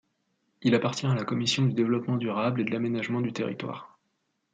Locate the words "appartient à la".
0.73-1.23